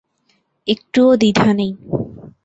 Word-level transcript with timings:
একটুও 0.67 1.11
দ্বিধা 1.15 1.49
নেই। 1.53 1.71